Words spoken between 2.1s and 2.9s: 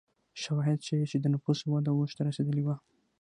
ته رسېدلې وه.